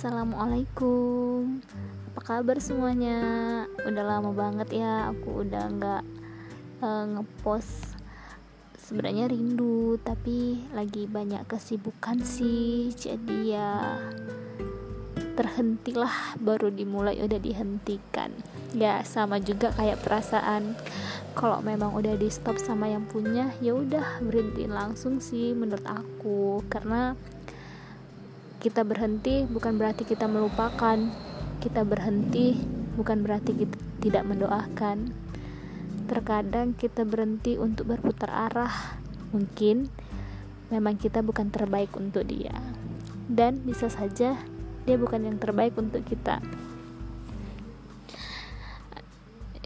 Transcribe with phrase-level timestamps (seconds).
[0.00, 1.60] Assalamualaikum.
[2.08, 3.20] Apa kabar semuanya?
[3.84, 6.02] Udah lama banget ya Aku udah gak
[6.80, 8.00] uh, ngepost
[8.80, 12.96] Sebenarnya rindu Tapi lagi banyak kesibukan sih.
[12.96, 14.00] Jadi ya
[15.36, 16.32] Terhentilah.
[16.40, 18.32] Baru dimulai udah dihentikan.
[18.72, 20.80] Ya sama juga kayak perasaan
[21.36, 26.64] kalau memang udah di stop sama yang punya ya udah berhentiin langsung sih menurut aku.
[26.72, 27.12] Karena
[28.60, 31.00] kita berhenti bukan berarti kita melupakan.
[31.64, 32.60] Kita berhenti
[32.94, 35.16] bukan berarti kita tidak mendoakan.
[36.04, 39.00] Terkadang kita berhenti untuk berputar arah.
[39.32, 39.88] Mungkin
[40.68, 42.52] memang kita bukan terbaik untuk dia.
[43.26, 44.36] Dan bisa saja
[44.84, 46.44] dia bukan yang terbaik untuk kita.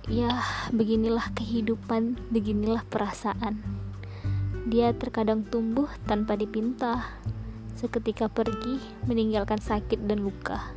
[0.04, 3.58] Ya, beginilah kehidupan, beginilah perasaan.
[4.68, 7.08] Dia terkadang tumbuh tanpa dipinta,
[7.74, 8.78] seketika pergi
[9.10, 10.70] meninggalkan sakit dan luka.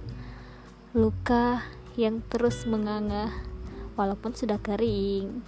[0.97, 1.61] Luka
[1.93, 3.29] yang terus menganga
[3.93, 5.45] walaupun sudah kering.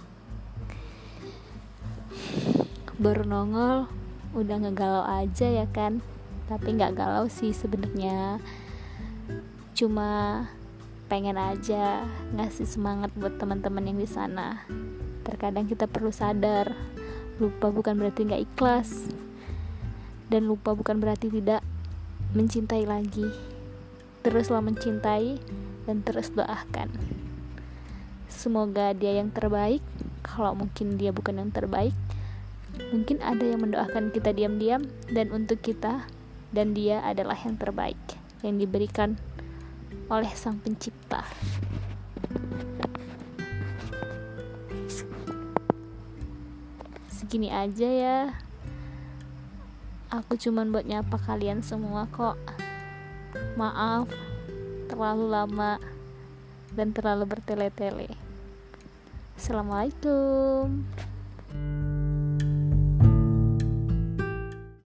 [3.02, 3.90] Baru nongol
[4.30, 5.98] udah ngegalau aja ya kan?
[6.46, 8.38] Tapi nggak galau sih sebenarnya.
[9.74, 10.46] Cuma
[11.10, 12.06] pengen aja
[12.38, 14.62] ngasih semangat buat teman-teman yang di sana.
[15.26, 16.78] Terkadang kita perlu sadar,
[17.42, 19.10] lupa bukan berarti nggak ikhlas
[20.30, 21.60] dan lupa bukan berarti tidak
[22.32, 23.26] mencintai lagi.
[24.22, 25.42] Teruslah mencintai
[25.90, 26.94] dan terus doakan.
[28.30, 29.82] Semoga dia yang terbaik.
[30.22, 31.92] Kalau mungkin dia bukan yang terbaik
[32.88, 34.86] mungkin ada yang mendoakan kita diam-diam.
[35.10, 36.06] Dan untuk kita
[36.54, 37.98] dan dia adalah yang terbaik.
[38.40, 39.18] Yang diberikan
[40.06, 41.26] oleh sang pencipta.
[47.10, 48.49] Segini aja ya
[50.10, 52.34] Aku cuman buat nyapa kalian semua kok.
[53.54, 54.10] Maaf,
[54.90, 55.78] terlalu lama
[56.74, 58.10] dan terlalu bertele-tele.
[59.38, 60.82] Assalamualaikum.